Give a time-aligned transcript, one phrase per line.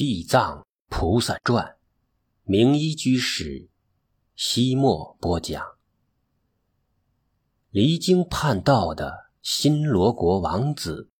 [0.00, 1.76] 地藏菩萨传，
[2.44, 3.68] 名医居士
[4.34, 5.62] 西莫播讲。
[7.68, 11.10] 离经叛道的新罗国王子。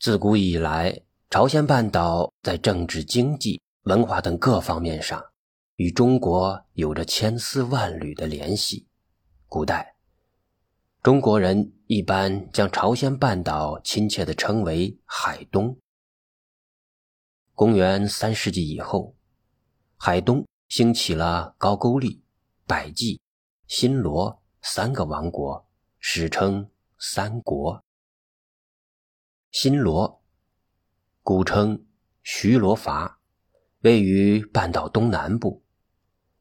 [0.00, 5.24] 自古以来，朝鲜半岛在政治、经济、文化等各方面上，
[5.76, 8.88] 与中国有着千丝万缕的联系。
[9.46, 9.94] 古代，
[11.04, 15.78] 中国人一般将朝鲜半岛亲切地称为海东。
[17.54, 19.14] 公元三世纪以后，
[19.96, 22.24] 海东兴起了高句丽、
[22.66, 23.20] 百济、
[23.68, 25.64] 新罗三个王国，
[26.00, 26.68] 史称
[26.98, 27.84] 三国。
[29.52, 30.20] 新罗，
[31.22, 31.86] 古称
[32.24, 33.20] 徐罗伐，
[33.82, 35.62] 位于半岛东南部，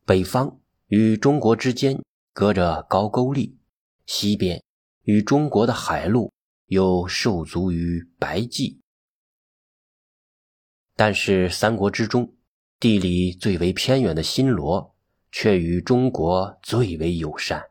[0.05, 2.03] 北方与中国之间
[2.33, 3.59] 隔着高句丽，
[4.07, 4.64] 西边
[5.05, 6.31] 与中国的海陆
[6.67, 8.81] 又受足于白济。
[10.95, 12.35] 但是三国之中，
[12.79, 14.95] 地理最为偏远的新罗，
[15.31, 17.63] 却与中国最为友善。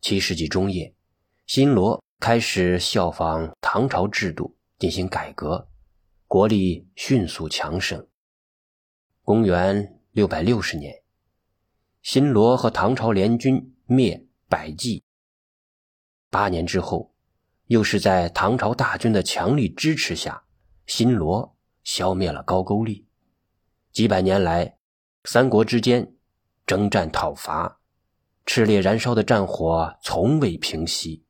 [0.00, 0.94] 七世纪中叶，
[1.46, 5.68] 新罗开始效仿唐朝制度进行改革，
[6.26, 8.06] 国力迅速强盛。
[9.22, 11.02] 公元六百六十年，
[12.02, 15.02] 新罗和唐朝联军灭百济。
[16.34, 17.14] 八年之后，
[17.66, 20.42] 又是在唐朝大军的强力支持下，
[20.84, 21.54] 新罗。
[21.84, 23.06] 消灭了高句丽，
[23.92, 24.78] 几百年来，
[25.24, 26.14] 三国之间
[26.64, 27.78] 征战讨伐，
[28.46, 31.26] 炽烈燃烧的战火从未平息。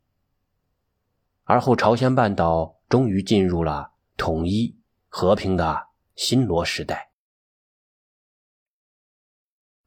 [1.43, 7.11] 而后，朝鲜半岛终于进入了统一和平的新罗时代。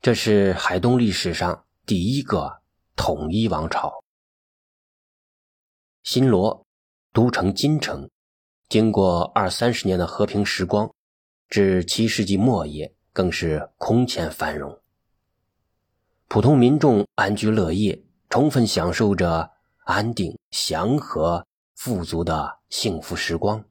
[0.02, 2.62] 这是海东历史上第一个
[2.98, 4.04] 统一王朝。
[6.10, 6.66] 新罗
[7.12, 8.10] 都城金城。
[8.70, 10.90] 经过二三十年的和平时光，
[11.50, 14.80] 至七世纪末叶更是空前繁荣。
[16.30, 21.46] 普通民众安居乐业，充分享受着安定、祥和、
[21.76, 23.62] 富足的幸福时光。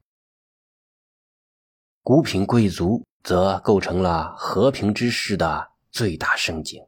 [2.03, 6.85] 古品贵族则构成了和平之世的最大盛景。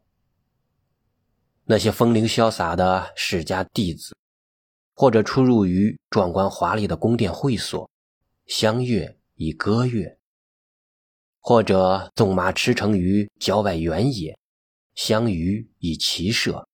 [1.65, 4.15] 那些风流潇洒的世家弟子，
[4.99, 7.89] 或者出入于壮观华丽的宫殿会所。
[8.45, 10.19] 相悦以歌乐，
[11.39, 14.37] 或者纵马驰骋于郊外原野，
[14.95, 16.67] 相娱以骑射，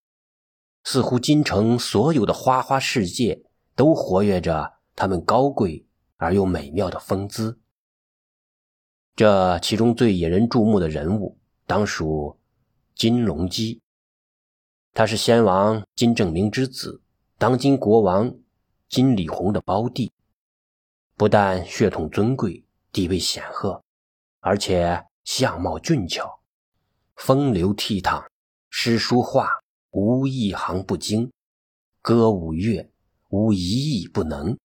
[0.83, 3.43] 似乎京城所有的花花世界
[3.75, 5.85] 都活跃着他们高贵
[6.17, 7.59] 而又美妙的风姿。
[9.15, 11.37] 这其中最引人注目的人物，
[11.67, 12.39] 当属
[12.95, 13.79] 金龙基。
[14.95, 17.03] 他是先王金正明之子，
[17.37, 18.33] 当今国王
[18.87, 20.13] 金李弘的胞弟。
[21.17, 23.81] 不但血统尊贵、地位显赫，
[24.39, 26.39] 而且相貌俊俏、
[27.15, 28.25] 风流倜傥，
[28.69, 29.49] 诗书画
[29.91, 31.31] 无一行不精，
[32.01, 32.89] 歌舞乐
[33.29, 34.57] 无一艺不能。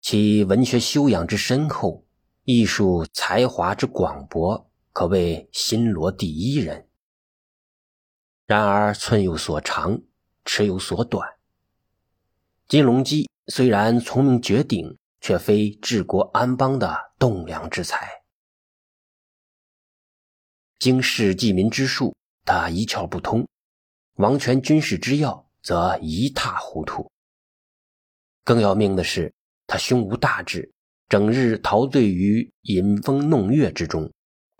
[0.00, 2.04] 其文学修养之深厚，
[2.44, 6.88] 艺术才华之广博，可谓新罗第一人。
[8.46, 10.02] 然而寸有所长，
[10.44, 11.39] 尺有所短。
[12.70, 14.96] 金隆基虽然聪明绝顶。
[15.22, 18.10] 却非治国安邦的栋梁之才，
[20.78, 22.16] 经世济民之术，
[22.46, 23.44] 他一窍不通；
[24.14, 27.06] 王权军事之要，则一塌糊涂。
[28.44, 29.30] 更要命的是，
[29.66, 30.72] 他胸无大志，
[31.06, 34.10] 整日陶醉于吟风弄月之中，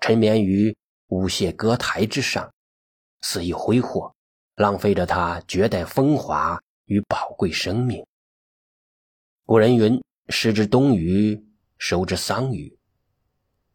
[0.03, 0.77] 沉湎于
[1.07, 2.53] 舞榭歌台之上，
[3.23, 4.15] 肆意挥霍，
[4.57, 8.05] 浪费着他绝代风华与宝贵生命。
[9.47, 9.99] 古人云。
[10.33, 11.45] 失之冬雨，
[11.77, 12.79] 收之桑榆。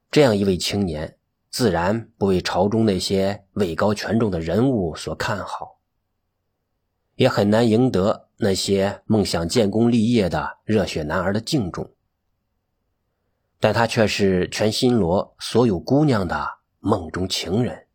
[0.09, 1.17] 这样一位青年，
[1.49, 5.81] 自然不为朝中那些位高权重的人物所看好，
[7.15, 11.93] 也很难赢得那些梦想建功立业的热血男儿的敬重。
[13.59, 17.87] 但他却是全新罗所有姑娘的梦中情人。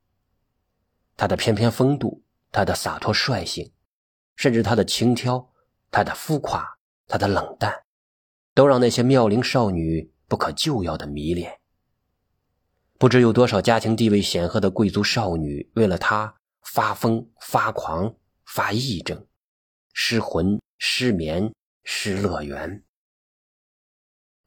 [1.16, 3.72] 他的翩翩风度，他的洒脱率性，
[4.40, 5.50] 甚至他的轻佻，
[5.90, 6.66] 他的浮夸，
[7.06, 7.82] 他的冷淡。
[8.54, 11.60] 都让那些妙龄少女不可救药的迷恋。
[12.96, 18.14] 不知有多少家庭地位显赫的贵族少女为了他发疯、发狂、
[18.46, 19.26] 发癔症，
[19.92, 21.52] 失魂、失眠、
[21.84, 22.82] 失乐园。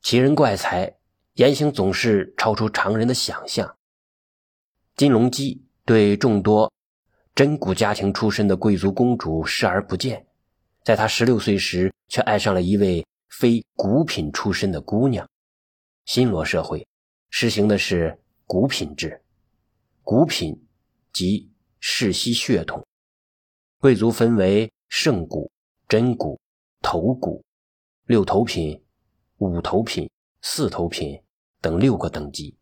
[0.01, 0.97] 奇人怪才，
[1.33, 3.77] 言行总是超出常人的想象。
[4.95, 6.73] 金隆基对众多
[7.35, 10.25] 真古家庭出身的贵族公主视而不见，
[10.83, 13.05] 在她十六岁时却爱上了一位。
[13.39, 15.27] 非古品出身的姑娘，
[16.05, 16.87] 新罗社会
[17.31, 19.19] 实行的是骨品制，
[20.03, 20.55] 骨品
[21.11, 21.49] 即
[21.79, 22.85] 世袭血统，
[23.79, 25.51] 贵族分为圣骨、
[25.89, 26.39] 真骨、
[26.79, 27.43] 头骨、
[28.05, 28.79] 六头品、
[29.39, 30.07] 五头品、
[30.43, 31.19] 四头品
[31.59, 32.55] 等六个等级。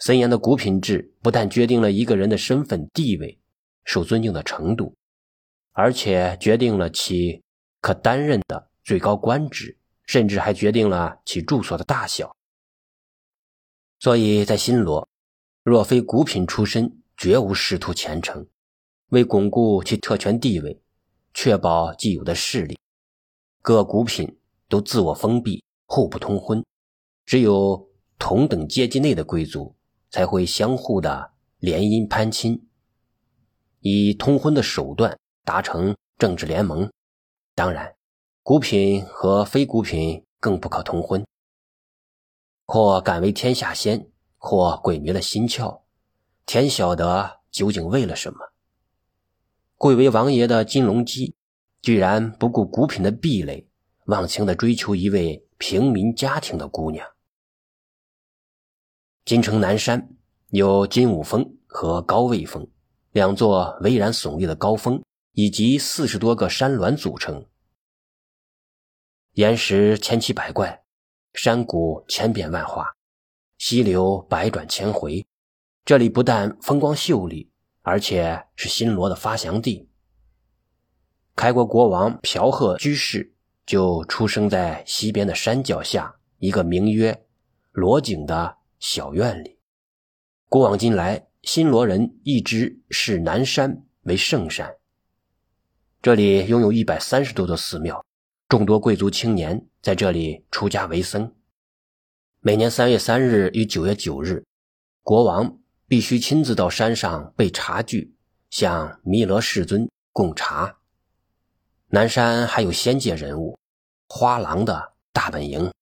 [0.00, 3.38] 森严的骨品制不但决定了一个人的身份地位、
[3.88, 4.94] 受尊敬的程度，
[5.72, 7.42] 而且决定了其
[7.80, 12.36] 可担任的最高官职，甚至还决定了其住所的大小。
[13.98, 15.08] 所以在新罗，
[15.62, 18.46] 若非古品出身，绝无仕途前程。
[19.08, 20.82] 为巩固其特权地位，
[21.32, 22.78] 确保既有的势力，
[23.62, 24.38] 各股品
[24.68, 26.62] 都自我封闭，互不通婚。
[27.24, 27.88] 只有
[28.18, 29.74] 同等阶级内的贵族
[30.10, 32.67] 才会相互的联姻攀亲，
[33.80, 36.90] 以通婚的手段达成政治联盟。
[37.54, 37.94] 当然，
[38.42, 41.24] 股品和非股品更不可通婚。
[42.66, 45.82] 或敢为天下先，或鬼迷了心窍，
[46.44, 48.38] 天晓得究竟为了什么。
[49.76, 51.34] 贵为王爷的金龙基，
[51.80, 53.68] 居然不顾古品的壁垒，
[54.06, 57.06] 忘情的追求一位平民家庭的姑娘。
[59.24, 60.16] 金城南山
[60.48, 62.68] 有金武峰和高位峰
[63.12, 65.02] 两座巍然耸立的高峰，
[65.32, 67.46] 以及四十多个山峦组成。
[69.32, 70.82] 岩石千奇百怪，
[71.34, 72.94] 山谷千变万化，
[73.56, 75.26] 溪流百转千回。
[75.84, 77.50] 这里不但风光秀丽。
[77.82, 79.88] 而且是新罗的发祥地。
[81.34, 83.34] 开国国王朴贺居士
[83.64, 87.24] 就出生在西边的山脚下一个名曰
[87.72, 89.58] 罗井的小院里。
[90.50, 94.76] 古往今来，新罗人一直视南山为圣山。
[96.02, 98.04] 这里拥有一百三十多座寺庙，
[98.50, 101.34] 众多贵族青年在这里出家为僧。
[102.40, 104.44] 每年三月三日与九月九日，
[105.02, 105.58] 国王。
[105.86, 108.14] 必须亲自到山上备茶具，
[108.50, 110.76] 向弥勒世尊供茶。
[111.86, 113.58] 南山还有仙界人物，
[114.06, 115.72] 花郎的大本营。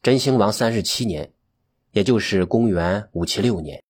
[0.00, 1.30] 真兴王三十七年，
[1.90, 3.84] 也就是公元五七六年，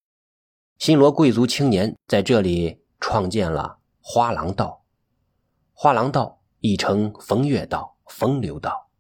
[0.79, 4.85] 新罗贵族青年在这里创建了花郎道。
[5.73, 8.91] 花郎道亦称风月道、风流道，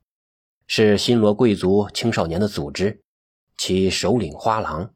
[0.66, 3.02] 是新罗贵族青少年的组织，
[3.58, 4.90] 其首领花郎。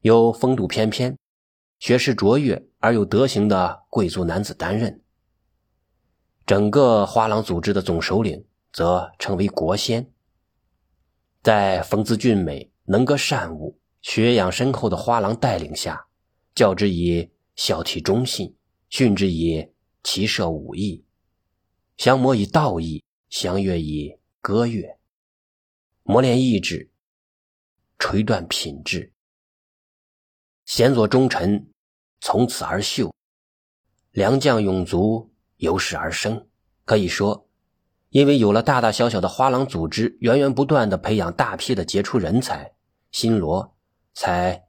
[0.00, 1.16] 由风度翩翩、
[1.78, 5.02] 学识卓越而有德行的贵族男子担任。
[6.44, 10.12] 整个花郎组织的总首领则称为国仙。
[11.42, 16.08] 在风姿俊美、能歌善舞、学养深厚的花郎带领下，
[16.54, 18.56] 教之以孝悌忠信，
[18.90, 19.72] 训之以
[20.02, 21.04] 骑射武艺，
[21.96, 24.98] 相磨以道义，相悦以歌乐，
[26.02, 26.90] 磨练意志，
[27.98, 29.12] 锤断品质。
[30.64, 31.70] 贤佐忠臣
[32.20, 33.14] 从此而秀，
[34.10, 36.48] 良将勇卒由是而生。
[36.84, 37.48] 可以说，
[38.08, 42.74] 因为有了大大小小的花郎组织，源源不断的培养大批的杰出人才，
[43.12, 43.76] 新罗
[44.14, 44.66] 才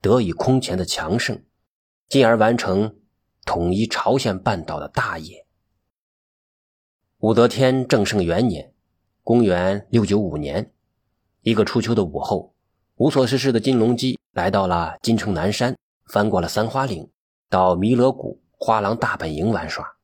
[0.00, 1.44] 得以空前的强盛，
[2.08, 2.98] 进而完成
[3.44, 5.46] 统一朝鲜半岛的大业。
[7.18, 8.72] 武则天正圣元年
[9.24, 10.72] （公元六九五年），
[11.42, 12.54] 一个初秋的午后。
[12.96, 17.08] 无所事事的金龙基来到了金城南山，翻过了三花岭，
[17.48, 19.96] 到弥勒谷花郎大本营玩耍。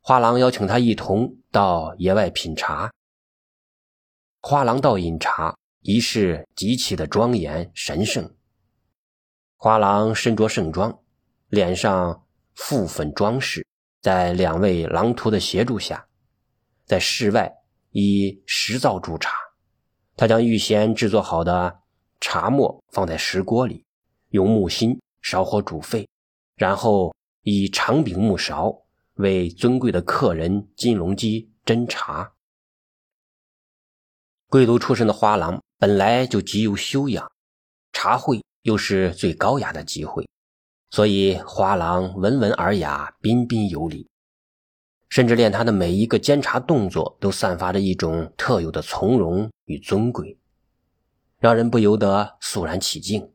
[0.00, 2.92] 花郎邀请他一同到野外品茶。
[4.40, 5.56] 花郎道饮茶
[5.86, 8.34] 仪式极其的庄严神圣。
[9.54, 10.98] 花郎身着盛装，
[11.46, 12.26] 脸上
[12.56, 13.64] 覆粉装饰，
[14.02, 16.08] 在两位郎徒的协助下，
[16.86, 17.54] 在室外
[17.92, 19.30] 以石灶煮茶。
[20.16, 21.82] 他将预先制作好的
[22.20, 23.84] 茶末放在石锅里，
[24.30, 26.08] 用木芯烧火煮沸，
[26.56, 28.76] 然后以长柄木勺
[29.14, 32.32] 为尊贵的客人金龙鸡斟茶。
[34.48, 37.30] 贵族出身的花郎本来就极有修养，
[37.92, 40.26] 茶会又是最高雅的机会，
[40.90, 44.08] 所以花郎温文尔雅，彬彬有礼。
[45.08, 50.38] 甚至连他的每一个监察动作都散发着一种特有的从容与尊贵，
[51.38, 53.30] 让人不由得肃然起敬，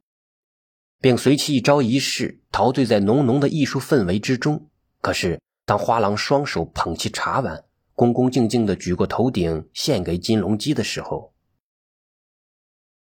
[1.00, 4.68] 并随其一招一式陶醉在浓浓的艺术氛围之中。
[5.00, 7.64] 可是，当花郎双手捧起茶碗，
[7.96, 11.31] 恭恭敬敬地举过头顶献给金龙姬的时候，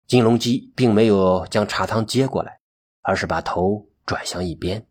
[0.05, 2.59] 金龙基并没有将茶汤接过来，
[3.01, 4.85] 而是把头转向一边。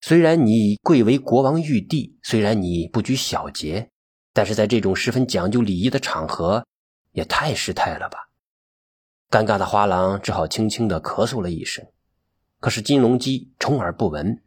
[0.00, 3.88] 虽然你贵为国王玉帝，虽然你不拘小节，
[4.34, 6.66] 但是在这种十分讲究礼仪的场合，
[7.12, 8.28] 也太失态了吧！
[9.30, 11.84] 尴尬的花郎只好轻轻的咳嗽了一声。
[12.60, 14.42] 可是金龙基充耳不闻，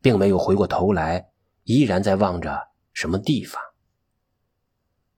[0.00, 1.28] 并没有回过头来，
[1.64, 3.62] 依然在望着什么地方。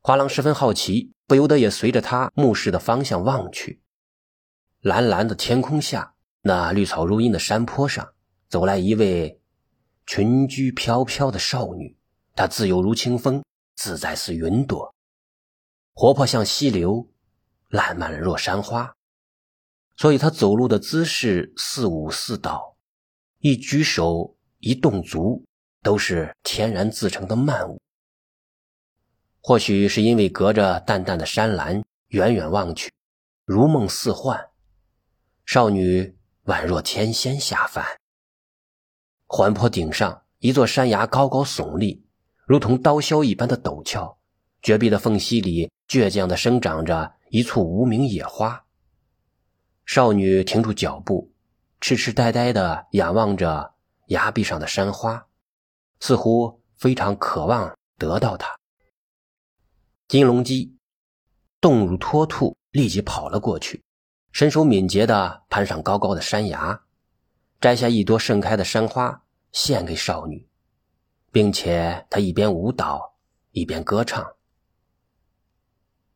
[0.06, 3.82] 花郎十分好奇，不由得也随着他目视的方向望去。
[4.78, 8.12] 蓝蓝的天空下，那绿草如茵的山坡上，
[8.48, 9.40] 走来一位
[10.06, 11.98] 裙裾飘飘的少女。
[12.36, 13.42] 她自由如清风，
[13.74, 14.94] 自在似云朵，
[15.92, 17.10] 活泼像溪流，
[17.70, 18.94] 烂漫若山花。
[19.96, 22.76] 所以她走路的姿势似舞似蹈，
[23.40, 25.44] 一举手一动足
[25.82, 27.80] 都是天然自成的曼舞。
[29.48, 32.92] 或许是因为隔着淡淡的山岚，远远望去，
[33.44, 34.48] 如梦似幻，
[35.44, 37.86] 少女宛若天仙下凡。
[39.28, 42.04] 环坡顶上，一座山崖高高耸立，
[42.44, 44.18] 如同刀削一般的陡峭，
[44.62, 48.64] 绝壁的缝隙里，倔强地生长着一簇无名野花。
[49.84, 51.32] 少女停住脚步，
[51.80, 53.74] 痴痴呆呆地仰望着
[54.08, 55.28] 崖壁上的山花，
[56.00, 58.55] 似乎非常渴望得到它。
[60.08, 60.76] 金龙姬
[61.60, 63.82] 动如脱兔，立即跑了过去，
[64.30, 66.80] 身手敏捷地攀上高高的山崖，
[67.60, 70.48] 摘下一朵盛开的山花献给少女，
[71.32, 73.16] 并且他一边舞蹈
[73.50, 74.24] 一边歌唱：“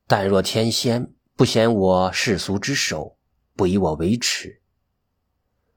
[0.06, 3.18] 但若天仙不嫌我世俗之手，
[3.56, 4.62] 不以我为耻，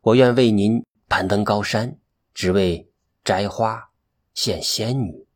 [0.02, 1.98] 我愿为您攀登高山，
[2.32, 2.92] 只为
[3.24, 3.90] 摘花
[4.36, 5.28] 献仙女。”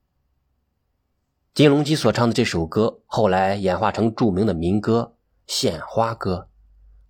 [1.58, 5.16] 金龙基所唱的这首歌，后来演化成著名的民歌
[5.52, 6.50] 《献花歌》，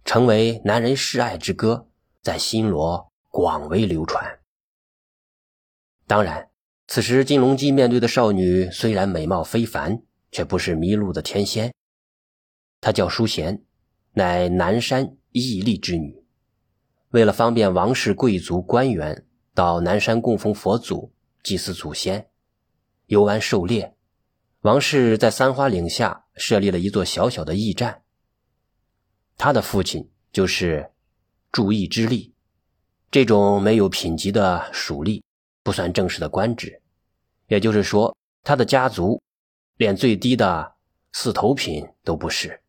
[0.10, 1.89] 成为男人示爱之歌，
[2.22, 4.39] 在新罗广为流传。
[6.06, 6.50] 当然，
[6.88, 10.01] 此时金龙基面对的少女虽然美貌非凡，
[10.32, 11.74] 却不是迷路的天仙。
[12.80, 13.66] 她叫淑贤，
[14.13, 16.24] 乃南山屹立之女。
[17.10, 21.12] 为了方便王室贵族官员到南山供奉佛祖、
[21.44, 22.30] 祭祀祖先、
[23.08, 23.97] 游玩狩猎。
[24.67, 28.03] 王氏在三花岭下设立了一座小小的驿站。
[29.38, 30.91] 他的父亲就是
[31.53, 32.33] 驻驿之吏，
[33.09, 35.24] 这种没有品级的属吏，
[35.63, 36.81] 不算正式的官职。
[37.47, 39.21] 也就是说，他的家族
[39.77, 40.74] 连最低的
[41.13, 42.59] 四头品都不是。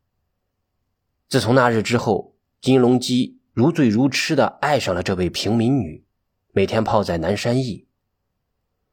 [1.28, 6.05] 自从那日之后，金龙基如醉如痴的爱上了这位平民女，
[6.52, 7.88] 每天泡在南山驿，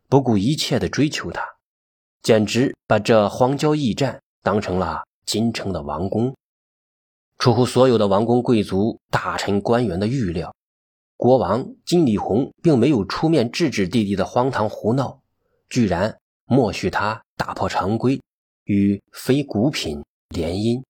[0.09, 1.54] 不顾一切的追求她。
[2.21, 6.35] 简直把这荒郊驿站当成了京城的王宫。
[7.37, 10.55] 出乎所有的王公贵族、大臣官员的预料，
[11.17, 15.21] 国王金李红并没有出面制止弟弟的荒唐胡闹，
[15.69, 18.21] 居然默许他打破常规，
[18.63, 20.81] 与非古品联姻。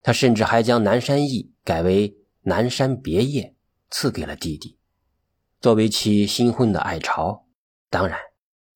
[0.00, 3.54] 他甚至还将南山驿改为南山别业，
[3.90, 4.78] 赐给了弟弟，
[5.60, 7.46] 作为其新婚的爱巢。
[7.90, 8.18] 当然，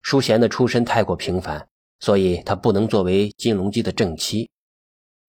[0.03, 1.67] 淑贤的出身太过平凡。
[1.99, 4.51] 所以，他不能作为金龙基的正妻。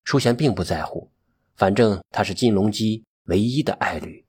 [0.04, 1.10] 淑贤并不在乎，
[1.56, 4.24] 反正他是金龙基唯一的爱侣。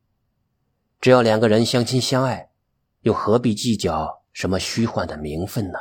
[1.00, 2.50] 只要两个人相亲相爱，
[3.01, 5.79] 又何必计较什么虚幻的名分呢？